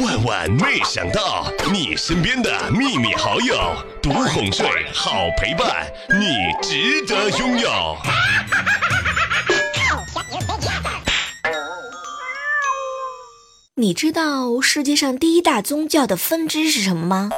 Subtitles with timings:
[0.00, 3.54] 万万没想到，你身边的秘密好友，
[4.02, 5.86] 独哄睡，好陪伴，
[6.18, 7.96] 你值得拥有。
[13.74, 17.30] 你知道世界上第一大宗教的分支是什么吗？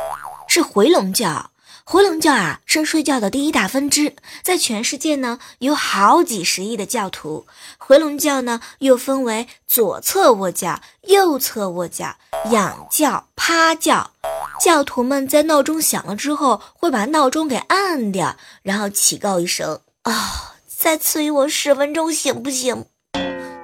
[0.46, 1.50] 是回笼教。
[1.86, 7.46] 回笼教啊，是睡觉的第一大分支，在全世界呢有好几十亿的教徒。
[7.76, 12.16] 回笼觉呢又分为左侧卧觉、右侧卧觉、
[12.50, 14.10] 仰觉、趴觉。
[14.58, 22.86] 教徒们在闹钟响了之后，会把闹钟给按掉，然后祈告一声：“啊，再赐予我十分钟，行不行？”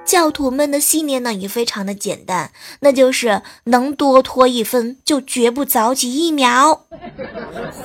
[0.03, 2.51] 教徒们的信念呢也非常的简单，
[2.81, 6.85] 那就是能多拖一分就绝不早起一秒。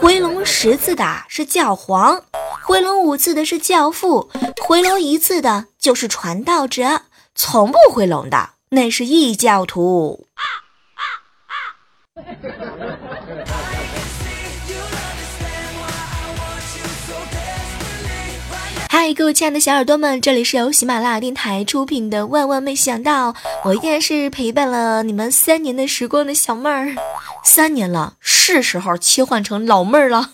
[0.00, 2.24] 回笼十次的是教皇，
[2.64, 4.30] 回笼五次的是教父，
[4.62, 7.02] 回笼一次的就是传道者，
[7.34, 10.26] 从不回笼的那是异教徒。
[10.34, 10.42] 啊
[10.96, 11.02] 啊
[12.16, 12.98] 啊
[19.06, 26.88] 嗨，各位亲爱的小耳朵们，这里是由喜马拉雅电台出品的《万万没想到》，我依然是陪伴了你们三年的时光的小妹儿，
[27.44, 30.30] 三年了，是时候切换成老妹儿了。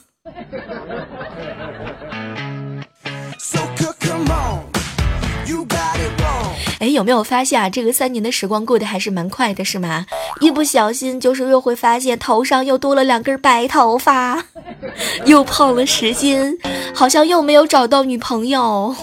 [6.78, 7.68] 哎，有没有发现啊？
[7.68, 10.06] 这个三年的时光过得还是蛮快的，是吗？
[10.40, 14.42] 一不小心就是又会发现头上又多了两根白头发，
[15.26, 16.58] 又胖了十斤，
[16.94, 18.94] 好像又没有找到女朋友。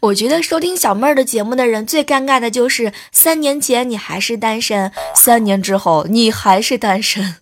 [0.00, 7.34] 我觉得收听小妹儿的节目的人最尴尬的就是三年前你还是单身，三年之后你还是单身。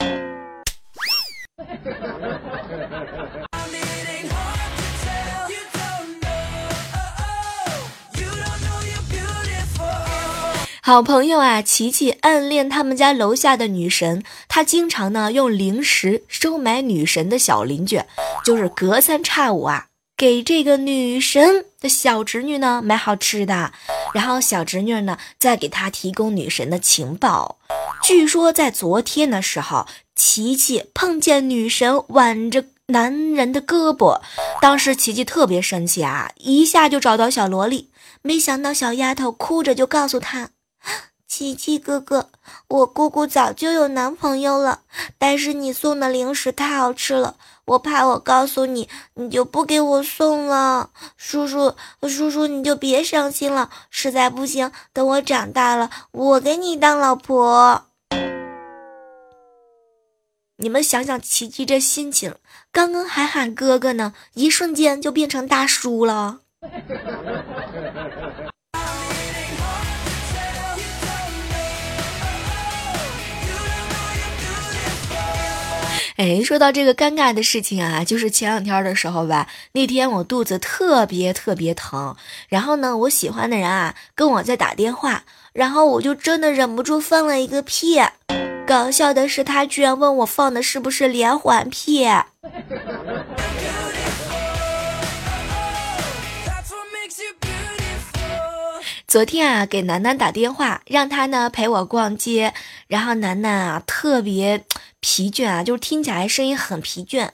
[10.85, 18.03] 好朋友啊，琪琪暗恋他们家楼下的女神，他经常呢用零食收买女神的小邻居，
[18.45, 23.73] 就是隔三差五啊给这个女神的小侄女呢买好吃的，
[24.13, 27.59] 然后小侄女呢再给他提供女神的情报。
[28.03, 34.21] 据说在昨天的时候，琪琪碰见女神挽着男人的胳膊，
[34.61, 37.91] 当时琪琪特别生气啊，一下就找到小萝莉，
[38.23, 40.51] 没想到小丫头哭着就告诉他。
[41.35, 42.29] 琪琪哥哥，
[42.69, 44.83] 我姑姑早就有男朋友了，
[45.17, 50.91] 但是你送的零食太好吃了，我怕我告诉你，你就不给我送了。
[51.17, 51.75] 叔叔，
[52.07, 57.87] 叔叔你就别伤心了，实在不行，等我长大了，我给你当老婆。
[60.59, 62.35] 你们想想，琪琪这心情，
[62.71, 66.41] 刚刚还喊哥哥呢，一瞬间就变成大叔了。
[76.23, 82.15] 哎，说到这个尴尬的事情啊，就是前两天的时候吧，那天我肚子特别特别疼，
[82.49, 88.01] 然后呢，我喜欢的人啊跟我在打电话，然后我就真的忍不住放了一个屁。
[88.65, 92.07] 搞笑的是，他居然问我放的是不是连环屁。
[99.13, 102.55] 昨天啊，给楠楠打电话，让她呢陪我逛街，
[102.87, 104.65] 然后楠楠啊特别
[105.01, 107.29] 疲倦啊，就是听起来声音很疲倦。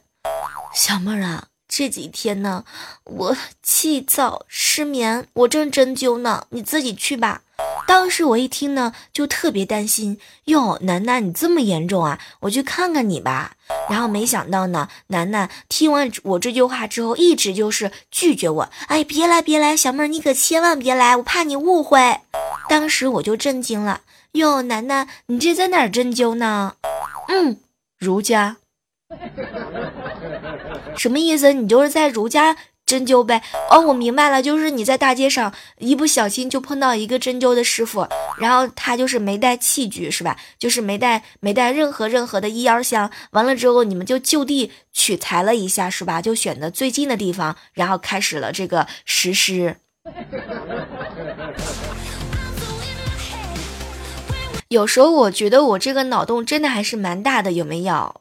[0.75, 2.65] 小妹儿啊，这几天呢，
[3.05, 7.43] 我气躁失眠，我正针灸呢，你自己去吧。
[7.87, 12.19] 当时我一听呢，就特别担心哟，楠楠你这么严重啊？
[12.41, 13.53] 我去看看你吧。
[13.89, 18.71] 然后没想到呢，楠楠听完我这句话之后，一直就是拒绝我。
[18.87, 22.21] 哎，别来别来，小妹儿你可千万别来，我怕你误会。
[22.69, 24.03] 当时我就震惊了
[24.33, 26.75] 哟，楠楠你这在哪儿针灸呢？
[27.29, 27.59] 嗯，
[27.99, 28.57] 儒家。
[30.97, 31.53] 什么意思？
[31.53, 32.57] 你就是在儒家？
[32.89, 38.09] 针灸呗，哦，我明白了，就是你在大街上一不小心就碰到一个针灸的师傅，
[38.39, 40.39] 然后他就是没带器具，是吧？
[40.59, 46.23] 就是没带没带任何任何的医药箱，完了之后你们就就地取材了一下，是吧？
[46.23, 49.77] 就选择最近的地方，然后开始了这个实施。
[54.69, 58.19] 有时候我觉得我这个脑洞真的还是蛮大的，有没有？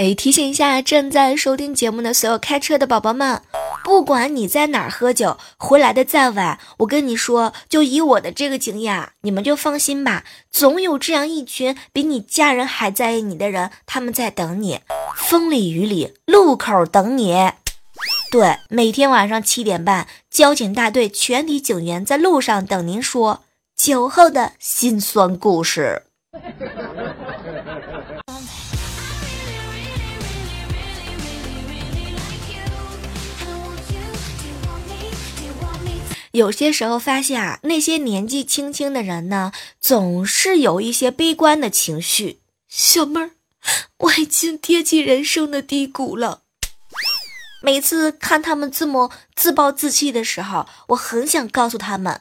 [0.00, 3.42] 哎，提醒一下正在收听节目的所有开车的宝宝们，
[3.84, 14.80] 不管你在哪儿喝酒，回来的再晚，我跟你说，就以我的这个经验，你们就放心吧，总有这样一群比你家人还在意你的人，他们在等你，
[15.14, 17.50] 风里雨里，路口等你。
[18.32, 23.42] 对，每天晚上七点半，交警大队全体警员在路上等您说
[23.76, 26.04] 酒后的辛酸故事。
[36.32, 42.38] 有些时候发现啊，那些年纪轻轻的人呢，总是有一些悲观的情绪。
[42.68, 43.30] 小妹儿，
[43.98, 46.42] 我已经跌进人生的低谷了。
[47.62, 52.20] 每次看他们这么自暴自弃的时候，我很想告诉他们，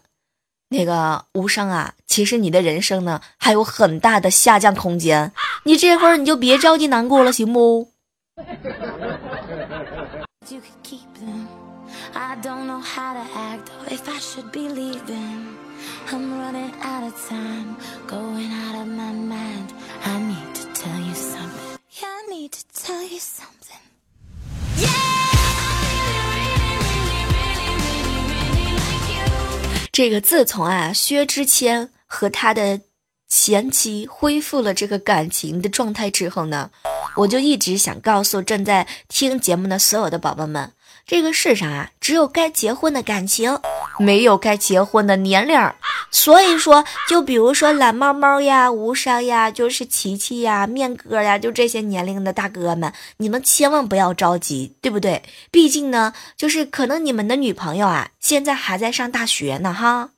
[0.70, 5.32] 那个无伤啊，其实你的人生呢还有很大的下降空间。
[5.66, 7.92] 你这会儿你就别着急难过了，行不？
[12.16, 15.58] I don't know how to act or if I should be leaving.
[16.12, 17.76] I'm running out of time,
[18.08, 19.74] going out of my mind.
[20.04, 21.78] I need to tell you something.
[22.02, 23.80] I need to tell you something.
[24.78, 24.90] Yeah!
[29.92, 32.82] 这个自从啊薛之谦和他的
[33.28, 36.72] 前妻恢复了这个感情的状态之后呢，
[37.18, 40.72] 我就一直想告诉正在听节目的所有的宝宝们，
[41.10, 43.58] 这个世上啊，只有该结婚的感情，
[43.98, 45.60] 没有该结婚的年龄。
[46.12, 55.24] 所以说，就比如说懒猫猫呀、无伤呀、就是琪琪呀、面哥呀，就这些年龄的大哥们，你们千万不要着急，对不对？
[55.50, 60.12] 毕竟呢，就是可能你们的女朋友啊，现在还在上大学呢，哈。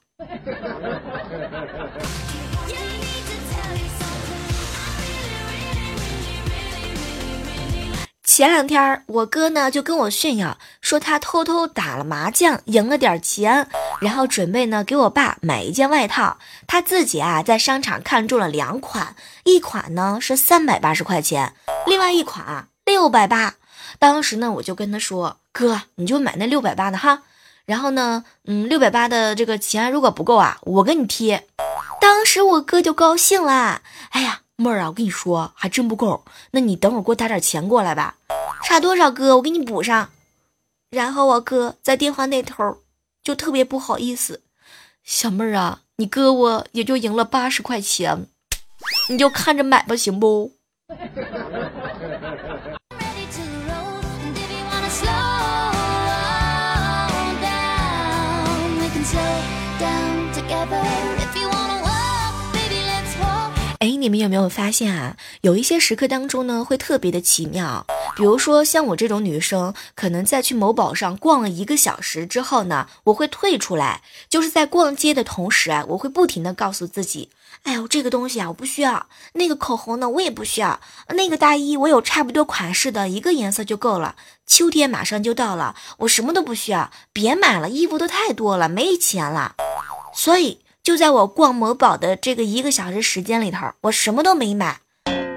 [8.34, 13.68] 前两天我哥呢就跟我炫耀说他偷偷打了麻将赢了点钱，
[14.00, 16.38] 然后准备呢给我爸买一件外套。
[16.66, 21.54] 他自己啊在商场看中了两款，一款呢是三百八十块钱，
[21.86, 23.56] 另外一款啊六百八。
[24.00, 27.24] 当时呢我就跟他说：“哥，你就买那六百八的哈。”
[27.68, 31.50] 然后呢，嗯，六百八的这个钱如果不够啊，我给你贴。
[32.00, 33.82] 当时我哥就高兴了，
[34.12, 34.40] 哎呀。
[34.62, 36.24] 妹儿啊，我跟你说，还真不够。
[36.52, 38.16] 那你等会儿给我打点钱过来吧。
[38.64, 39.36] 差多少哥？
[39.36, 40.10] 我给你补上。
[40.92, 42.78] 然后我哥在电话那头
[43.24, 44.42] 就特别不好意思，
[45.04, 48.28] 小妹儿啊，你哥我也就赢了八十块钱，
[49.10, 50.54] 你就看着买吧，行不？
[64.02, 65.16] 你们有没有发现啊？
[65.42, 67.86] 有一些时刻当中呢，会特别的奇妙。
[68.16, 74.02] 比如说，像我这种女生，可能在去某宝上逛了一个小时之后呢，我会退出来。
[74.28, 77.30] 就是在逛街的同时啊，我会不停的告诉自己：
[77.62, 84.16] 哎呦，这个东西啊，我不需要；那个口红呢，我也不需要；那个大衣我有差不多款式的，一个颜色就够了。
[84.48, 89.54] 秋天马上就到了，我什么都不需要，别买了，衣服都太多了，没钱了。
[90.16, 90.62] 所以。
[90.84, 94.80] 就在我逛某宝的这个一个小时时间里头，我什么都没买，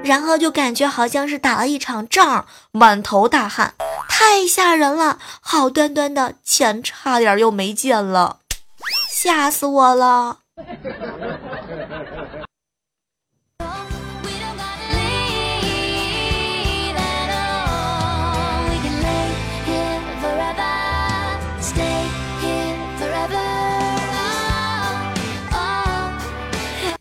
[0.02, 3.75] 然后就感觉好像是打了一场仗，满头大汗，
[4.08, 5.19] 太吓人了！
[5.43, 8.38] 好端端的钱差点又没见了，
[9.11, 10.38] 吓死我了！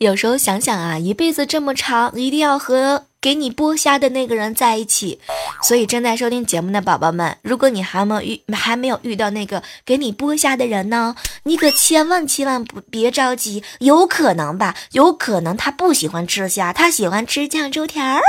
[0.04, 5.20] 有时候想想啊，一辈子这么长，一定要和给你剥虾的那个人在一起。
[5.62, 18.22] 所以正在收听节目的宝宝们，如果你还没遇还没有遇到那个给你剥虾的人呢，你可千万千万不别着急，有可能吧，有可能他不喜欢吃虾，他喜欢吃酱猪蹄儿。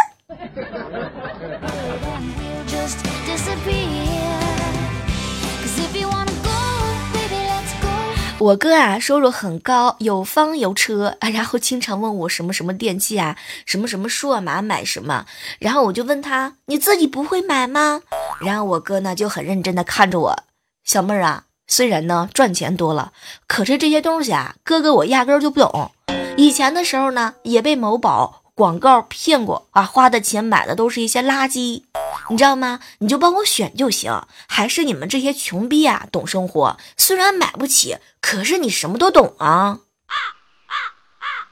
[8.38, 15.24] 我哥啊，收入很高，有房有车， 然后经常问我什么什么电器啊，什么什么数码买什么，
[15.60, 18.02] 然后我就问他，你自己不会买吗？
[18.40, 20.42] 然后我哥呢就很认真的看着我，
[20.84, 23.12] 小妹儿啊，虽然呢赚钱多了，
[23.46, 25.92] 可是这些东西啊，哥哥我压根儿就不懂。
[26.36, 28.42] 以前的时候呢，也被某宝。
[28.56, 29.82] 广告骗过啊！
[29.82, 31.82] 花的钱买的都是一些垃圾，
[32.30, 32.80] 你知道吗？
[32.98, 34.22] 你就帮我选就行。
[34.46, 36.76] 还是你们这些穷逼啊，懂生活。
[36.96, 39.80] 虽然买不起，可是你什么都懂啊！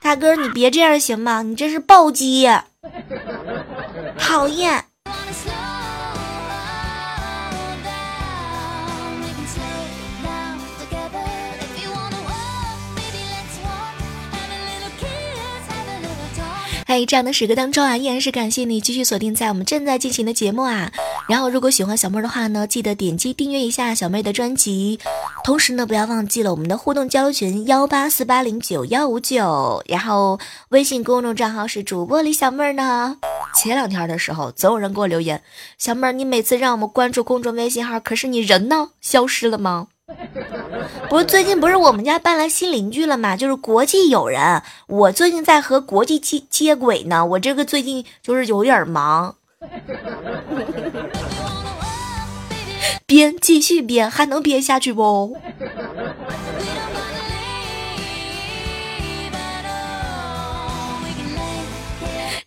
[0.00, 1.42] 大哥，你别这样行吗？
[1.42, 2.48] 你这是暴击，
[4.18, 4.86] 讨厌。
[16.86, 20.92] 在这样的时刻当中啊，依然是感谢你继续锁定在我们正在进行的节目啊。
[21.26, 25.00] 然后，如果喜欢小妹儿的话呢，记得点击订阅一下小妹的专辑。
[25.42, 29.82] 同时呢，不要忘记了我们的互动交流群幺八四八零九幺五九。
[29.86, 33.16] 然后，微信公众账号是主播李小妹儿呢。
[33.54, 35.42] 前两天的时候，总有人给我留言，
[35.78, 38.90] 小妹儿，你每次让我们关注公众微信号，可是你人呢？
[39.00, 39.88] 消失了吗？
[41.08, 43.36] 不是最近不是我们家搬来新邻居了吗？
[43.36, 47.24] 就是国际友人，我最近在和国际接接轨呢。
[47.24, 49.36] 我这个最近就是有点忙，
[53.06, 55.36] 编继续编，还能编下去不？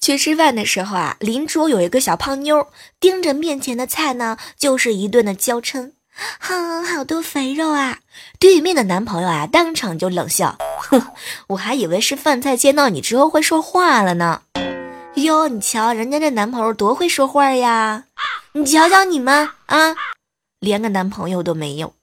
[0.02, 2.68] 去吃饭的时候啊，邻桌有一个小胖妞，
[3.00, 5.94] 盯着面前的菜呢，就是一顿的娇嗔。
[6.40, 8.00] 哼，好多肥肉啊！
[8.40, 11.08] 对面的男朋友啊，当场就冷笑，哼，
[11.48, 14.44] 我还以为是饭菜见到你之后会说话了呢。
[15.16, 18.06] 哟，你瞧人家这男朋友多会说话呀！
[18.54, 19.96] 你瞧瞧你们啊，
[20.60, 21.94] 连个男朋友都没有。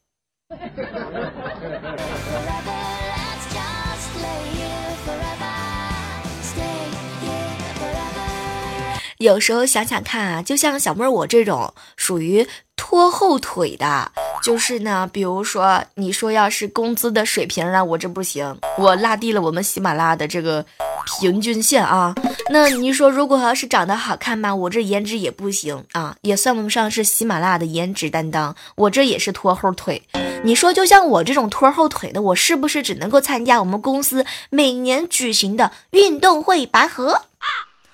[9.18, 12.46] 有时候想想看啊，就像小妹儿我这种属于。
[12.84, 14.10] 拖后腿的，
[14.42, 20.66] 就是呢，比如说你说要是工资的水平啊，我这不行，我拉低了我们喜马拉雅的这个
[21.06, 22.12] 平均线啊。
[22.50, 30.02] 那你说如果要是长得好看吧，我这颜值也不行啊，也算不上是喜马拉雅的颜值担当，我这也是拖后腿。
[30.42, 37.22] 你说就像我这种拖后腿的，我是不是只能够参加我们公司每年举行的运动会拔河？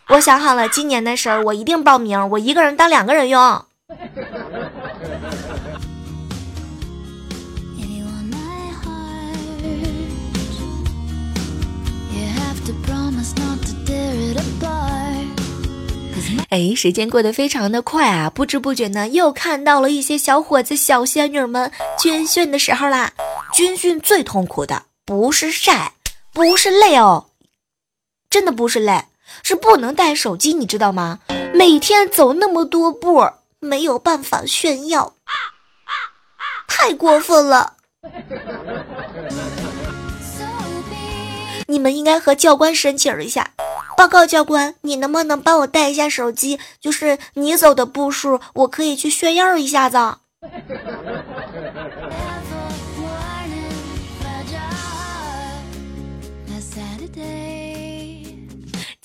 [0.09, 3.67] 我想好了，今年的事儿我一定报名，我一个人当两个人用。
[16.51, 23.13] 哎，时间过得非常的快啊，不知不觉呢，又看到了一些小伙子、小仙女们军训的时候啦。
[23.53, 25.93] 军训最痛苦的不是晒，
[26.33, 27.27] 不是累哦，
[28.31, 29.05] 真的不是累，
[29.43, 31.19] 是不能带手机，你知道吗？
[31.53, 35.15] 每天走那么多步，没有办法炫耀，
[36.67, 37.75] 太过分了。
[41.71, 43.51] 你们应该和教官申请一下，
[43.95, 46.59] 报告教官，你能不能帮我带一下手机？
[46.81, 49.99] 就是你走的步数，我可以去炫耀一下子。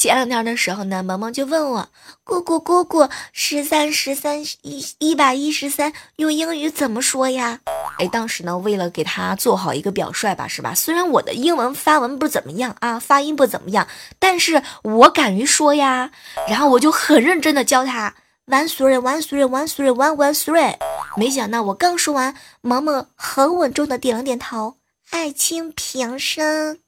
[0.04, 1.88] 前两天的时候呢，萌萌就问我
[2.26, 7.62] ：“姑姑姑姑，十三十三一一百一十三用英语怎么说呀？”
[8.00, 10.76] 哎，当时呢，为了给他做好一个表率吧，是吧？
[10.76, 13.88] 虽然我的英文发文不怎么样啊，发音不怎么样，
[14.20, 16.12] 但是我敢于说呀。
[16.50, 18.14] 然后我就很认真的教他
[18.48, 20.76] one three one three one three one one three。
[21.16, 24.76] 没想到我刚说完，萌萌很稳重的点了点头，
[25.12, 26.82] 爱卿平身。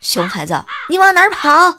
[0.00, 1.78] 熊孩子，你往哪儿跑？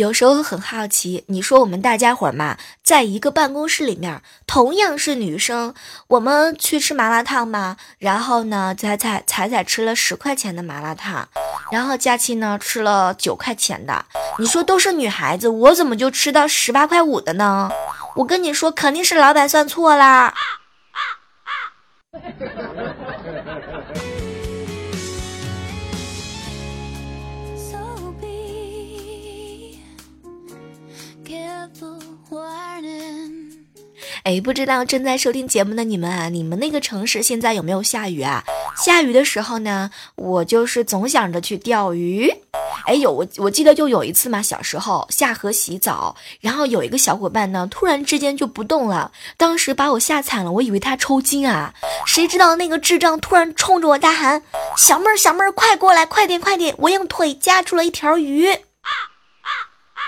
[0.00, 5.74] 有时候很好奇，你说我们大家伙儿嘛，在一个办公室里面，同样是女生，
[6.08, 11.28] 我们去吃麻辣烫嘛，然后呢，彩彩彩彩吃了十块钱的麻辣烫，
[11.70, 14.06] 然后佳期呢吃了九块钱的，
[14.38, 17.70] 你说都是女孩子，我怎么就吃到十八块五的呢？
[18.16, 20.32] 我跟你说，肯定是老板算错啦。
[34.24, 38.44] 哎，不知道正在收听节目的你们啊，你们那个城市现在有没有下雨啊？
[38.76, 42.30] 下雨的时候呢，我就是总想着去钓鱼。
[42.86, 51.72] 哎，有我我记得就有一次嘛，小时候下河洗澡，然后有一个小伙伴呢，突然之间就不动了，当时把我吓惨了，我以为他抽筋啊，
[52.06, 54.42] 谁知道那个智障突然冲着我大喊
[54.76, 58.48] ：“小妹儿，小妹儿，快过来，快点，快点！”我用腿夹住了一条鱼。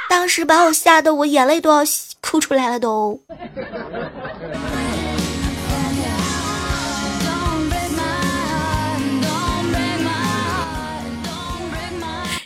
[0.08, 1.82] 当时把我吓得我眼泪都要
[2.20, 3.20] 哭出来了都。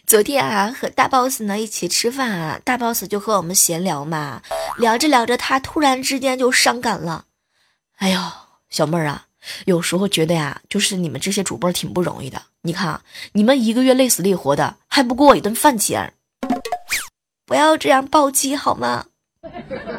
[0.06, 4.40] 昨天啊，和大 boss 呢一起吃饭啊，大 boss 就和我们闲聊嘛，
[4.78, 7.24] 聊着聊着，他突然之间就伤感了。
[7.96, 8.20] 哎呦，
[8.70, 9.24] 小妹儿啊，
[9.64, 12.40] 有时候觉得呀，就是你们这些主播挺不容易的。
[12.62, 16.12] 你看啊，你们一个月累死累活的，还不够我一顿饭钱。
[17.46, 19.04] 不要这样暴击好吗？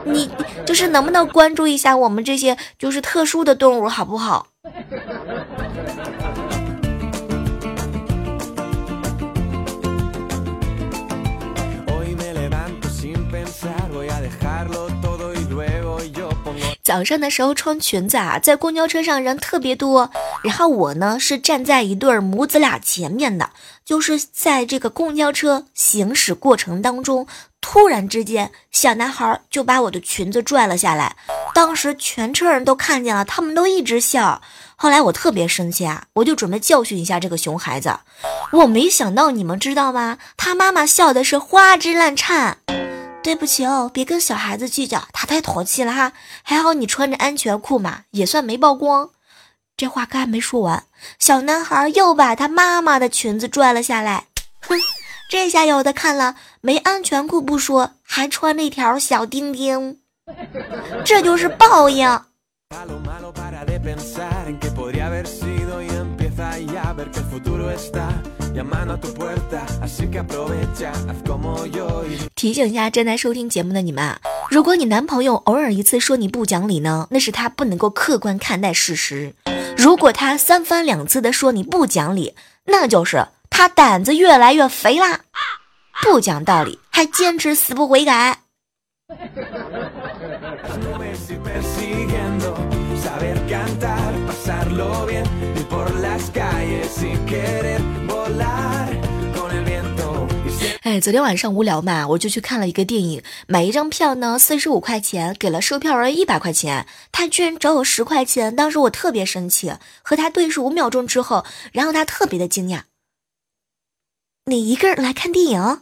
[0.04, 0.30] 你
[0.66, 4.48] 就是能不能关注一下我们这些就是特殊的动物，好不好？
[16.88, 20.10] 早上的时候穿裙子啊，在公交车上人特别多，
[20.42, 23.50] 然后我呢是站在一对母子俩前面的，
[23.84, 27.28] 就是在这个公交车行驶过程当中，
[27.60, 31.18] 突然之间小男孩就把我的裙子拽了下来，
[31.54, 34.42] 当时全车人都看见了，他们都一直笑。
[34.78, 37.98] 后来我特别生气啊，我就准备教训一下这个熊孩子，
[38.54, 40.20] 我没想到你们知道吗？
[40.38, 42.60] 他妈妈笑的是花枝乱颤。
[43.28, 46.14] 对不起哦，别跟小孩子计较，他太淘气了哈。
[46.44, 49.10] 还好你穿着安全裤嘛，也算没曝光。
[49.76, 50.86] 这话刚还没说完，
[51.20, 54.28] 小男孩又把他妈妈的裙子拽了下来。
[54.62, 54.80] 哼，
[55.30, 60.00] 这下有的看了，没安全裤不说，还穿了一条小丁丁，
[61.04, 62.08] 这就是报应。
[72.36, 79.34] 提醒一下正在收听节目的你们啊，如果你男朋友偶尔一次说你不讲理呢，那是他不能够客观看待事实；
[79.78, 82.36] 如果他三番两次的说你不讲理，
[82.66, 85.22] 那就是他胆子越来越肥啦，
[86.04, 88.47] 不讲道理还坚持死不悔改。
[100.82, 112.82] 哎，昨天晚上无聊嘛，我就去看了一个电影，买一张票呢，四十五块钱，给了售票员一百块钱，他居然找我十块钱，当时我特别生气，和他对视五秒钟之后，然后他特别的惊讶，
[114.46, 115.82] 你一个人来看电影？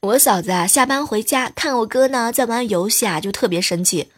[0.00, 4.10] 我嫂子啊，下班回家看我哥呢在玩游戏啊，就特别生气。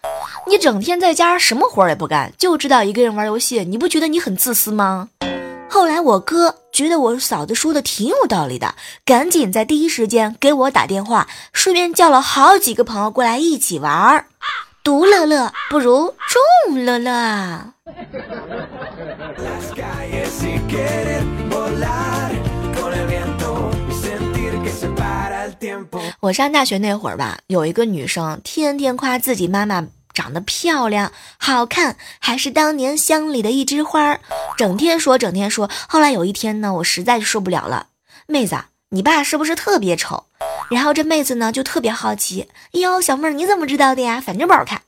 [0.47, 5.09] 你整天在家什么活也不干，就知道一个人玩游戏，你不觉得你很自私吗？
[5.77, 14.25] 后来我哥觉得我嫂子说的挺有道理的，赶紧在第一时间给我打电话，顺便叫了好几个朋友过来一起玩儿。
[14.83, 16.15] 独乐乐不如
[16.71, 17.75] 众乐乐。
[26.21, 29.87] 我上大学那会儿吧，有一个女生天天夸自己妈妈
[30.17, 34.19] 长得漂亮、好看，还是当年乡里的一枝花，
[34.57, 35.71] 整天说，整天说。
[35.87, 37.89] 后来有一天呢，我实在是受不了了，
[38.27, 38.57] 妹子，
[38.89, 40.25] 你爸是不是特别丑？
[40.71, 44.19] 然后这妹子呢就特别好奇，哟，小妹儿你怎么知道的呀？
[44.19, 44.81] 反正不好看。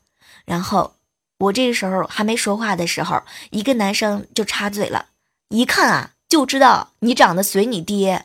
[0.46, 0.94] 然后
[1.38, 5.08] 我这个时候还没说话的时候，一个男生就插嘴了，
[5.50, 8.24] 一看啊就知道你长得随你爹。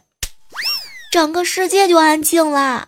[1.12, 2.88] 整个世界就安静了。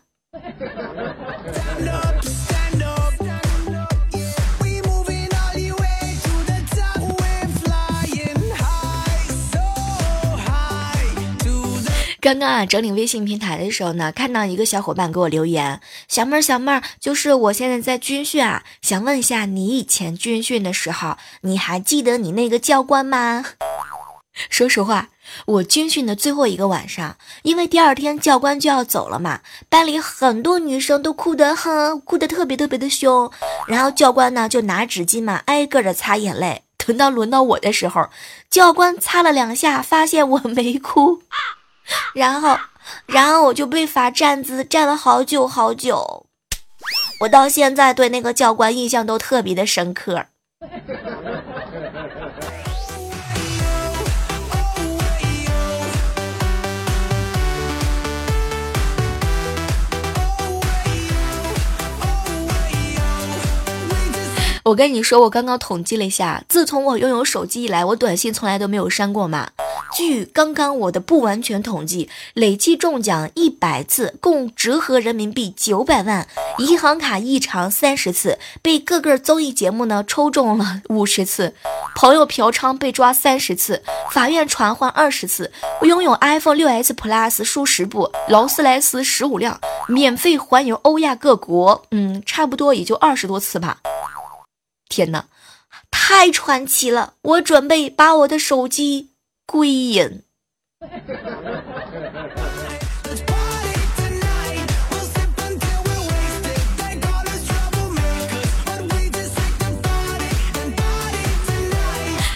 [12.25, 23.45] 刚刚啊，整理微信平台的时候呢，看到一个小伙伴给我留言：“小妹儿，小妹儿，就是我现在在军训啊，想问一下，你以前军训的时候，你还记得你那个教官吗？”
[24.49, 25.09] 说实话。
[25.45, 33.31] 我军训的最后一个晚上，因为第二天教官就要走了嘛，班里很多女生都哭得很，哭得特别特别的凶。
[33.67, 36.63] 然后教官呢就拿纸巾嘛，挨个的擦眼泪。
[36.77, 38.09] 等到轮到我的时候，
[38.49, 41.21] 教官擦了两下，发现我没哭，
[42.13, 42.57] 然后，
[43.05, 46.25] 然后我就被罚站姿，站了好久好久。
[47.21, 50.25] 我到现在对那个教官印象都特别的深刻。
[64.65, 69.49] 我跟你说，我刚刚统计了一下，自从我拥有手机以来，我短信从来都没有删过嘛。
[69.93, 76.25] 据刚刚我的不完全统计，累计中奖一百次，共折合人民币九百万；
[76.57, 81.51] 银行卡异常三十次，被各个综艺节目呢抽中了五十次；
[81.95, 85.45] 朋友嫖娼被抓三十次，法院传唤二十次；
[85.79, 93.77] 我拥有 iPhone 六 S Plus 数十部，劳斯莱斯十五辆，免费环游欧亚各国，嗯，差不多也就二十多次吧。
[94.87, 95.27] 天哪，
[95.91, 97.15] 太传奇了！
[97.21, 99.11] 我准备把我的手机
[99.45, 100.23] 归隐。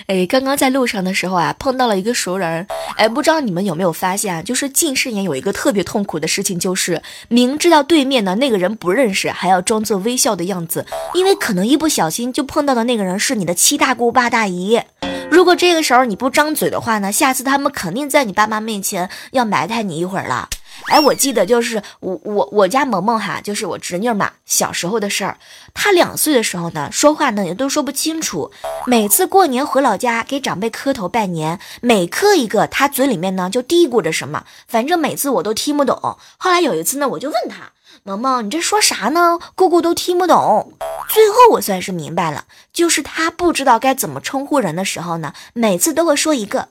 [0.10, 2.65] 哎，刚刚在路上的时候啊，碰到了一个熟人。
[2.98, 4.41] 哎，不知道你们有没有发现啊？
[4.41, 14.82] 就是近视眼有一个特别痛苦的事情，就是明知道对面的那个人不认识，还要装作微笑的样子，因为可能一不小心就碰到的那个人是你的七大姑八大姨。
[15.30, 20.50] 如果这个时候你不张嘴的话呢，下次他们肯定在你爸妈面前要埋汰你一会儿了。
[20.89, 25.38] 哎，我记得就是我我我家萌萌哈，就是我侄女嘛，小时候的事儿。
[25.73, 28.52] 她两岁的时候呢，说话呢也都说不清楚。
[28.88, 36.17] 每次过年回老家给长辈磕头拜年，每磕一个，她嘴里面呢就嘀咕着什么，反正每次我都听不懂。
[36.38, 37.71] 后来有一次呢，我就问她，
[38.04, 39.38] 萌萌，你这说啥呢？
[39.54, 40.73] 姑姑都听不懂。
[41.10, 46.69] 最后我算是明白了，就是她不知道该怎么称呼人的时候呢，每次都会说一个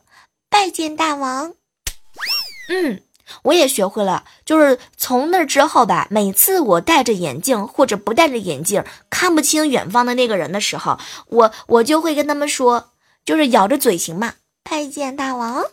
[0.50, 1.52] 拜见大王。
[2.68, 3.02] 嗯。
[3.42, 12.90] 我也学会了，就是从那之后吧，每次我戴着眼镜或者不戴着眼镜看不清远方的那个人的时候，我我就会跟他们说，
[13.24, 15.64] 就是咬着嘴型嘛，拜见大王。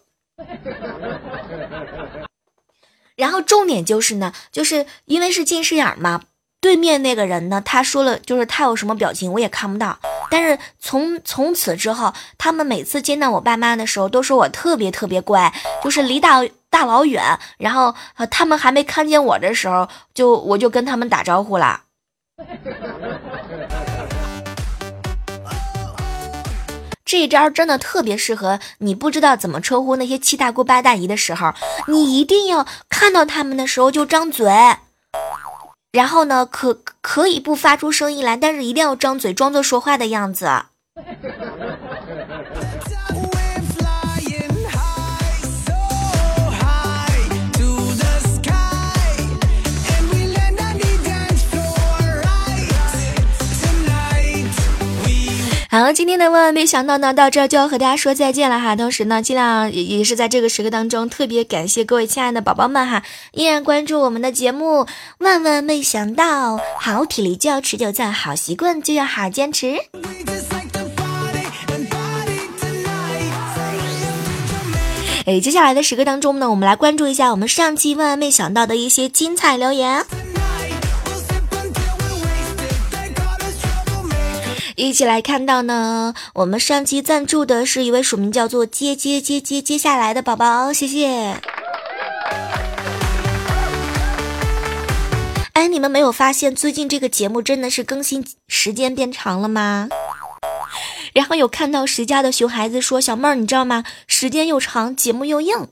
[3.15, 6.21] 然后重点就是呢，就是因为是近视眼嘛。
[6.61, 7.61] 对面那个人呢？
[7.63, 9.99] 他说了，就是他有什么表情我也看不到。
[10.31, 16.43] 但是从从此之后，他们每次见到我爸妈的时候，都说我特别特别乖，就是离大
[16.75, 17.95] 大老远，然后
[18.29, 21.83] 他们还没看见我的时候，就我就跟他们打招呼啦。
[27.05, 31.53] 这招真的特别适合你不知道怎么称呼那些七大姑八大姨的时候，
[31.87, 34.51] 你一定要看到他们的时候就张嘴。
[35.93, 40.49] 然后呢，可可以不发出声音来，但是一定要张嘴，装作说话的样子。
[55.77, 58.77] 好，今天的万万没想到呢，到这就要和大家说再见了哈。
[58.77, 64.87] 同时呢，尽量也也是在这个时刻当中，特别感谢各位亲爱的宝宝们哈，依然关注我们的节目。
[65.17, 69.75] 万万没想到，好体力就要持久战，好习惯就要好坚持。
[75.25, 80.05] 哎，接下来的时刻当中呢，我们来关注一下我们上期万万没想到的一些精彩留言。
[84.75, 91.39] 一起来看到呢，我们上期赞助的是一位署名叫做“接接接接接下来的宝宝”，谢谢。
[95.53, 99.87] 哎，你们没有发现最近这个节目真的是更新时间变长了吗？
[101.13, 103.85] 然后有看到谁家的熊孩子说：“小妹儿，你知道吗？
[104.07, 105.69] 时间又长，节目又硬，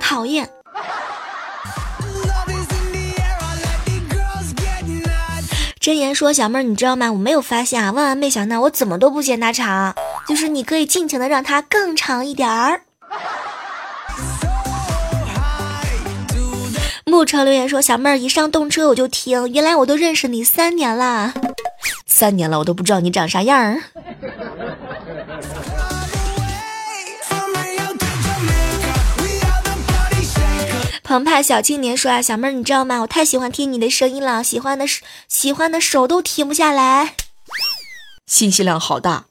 [0.00, 0.50] 讨厌。”
[5.90, 7.10] 留言说：“小妹儿，你知道吗？
[7.10, 9.92] 我没有发现啊，万万没想到，我怎么都不嫌它长，
[10.28, 12.82] 就是你可以尽情的让它更长一点儿。”
[17.04, 21.34] 牧尘留言说：“小妹儿，一上动车我就听，原来我都认识你三年了，
[22.06, 23.82] 三年了，我都不知道你长啥样儿。”
[31.10, 33.00] 澎湃小青年说啊，小妹儿，你知道吗？
[33.00, 34.84] 我太喜欢听你的声音了，喜欢的
[35.26, 37.16] 喜欢的手都停不下来，
[38.28, 39.24] 信息量好大。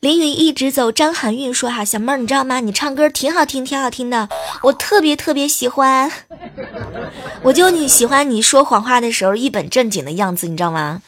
[0.00, 2.60] 林雨一直走，张含韵说哈，小妹儿，你知道吗？
[2.60, 4.30] 你唱歌挺好听，挺好听的，
[4.62, 6.10] 我特别特别喜欢。
[7.42, 11.02] 我就你喜欢你说谎话的时候一本正经的样子，你知道吗？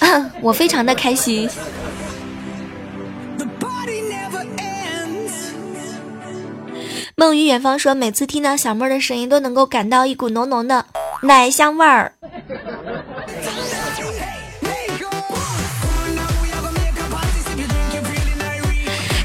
[0.40, 1.50] 我非常的开心。
[7.16, 10.86] 梦于远方说，每次听到小妹儿的声音，都能够感到一股浓浓的
[11.22, 12.12] 奶香味儿。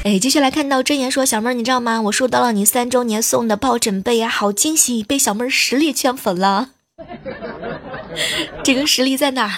[0.04, 2.00] 哎，接下来看到真言说，小妹儿，你知道吗？
[2.02, 6.68] 我收到了你三周年送的抱枕被啊，好惊喜，被小妹儿实力圈粉了。
[8.62, 9.52] 这个实力在哪儿？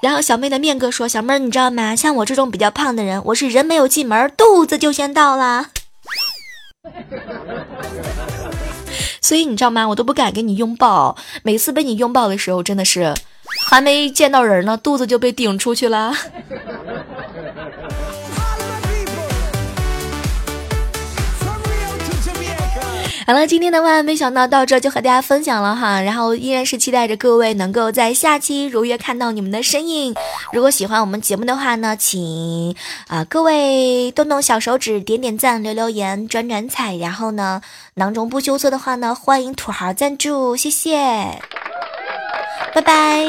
[0.00, 1.96] 然后小妹的面哥说，小妹儿，你知道吗？
[1.96, 5.70] 像我这种比较胖的人，我是人没有进门，肚子就先到了。
[9.20, 9.88] 所以你知道吗？
[9.88, 11.16] 我都不敢跟你拥抱。
[11.42, 13.14] 每次被你拥抱的时候，真的是
[13.70, 16.12] 还没见到人呢，肚子就被顶出去了。
[23.26, 30.14] 好了，今天的万万没想到到这就和大家分享了哈，然后依然是期待着各位能够在下期如约看到你们的身影。
[30.52, 32.76] 如果喜欢我们节目的话呢，请
[33.08, 37.62] 啊各位动动小手指点点赞、留留言、转转彩，然后呢
[37.94, 41.40] 囊中不羞涩的话呢，欢迎土豪赞助，谢谢，
[42.74, 43.24] 拜拜。